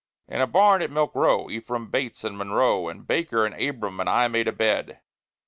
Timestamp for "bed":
4.51-4.99